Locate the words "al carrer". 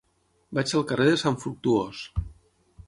0.79-1.07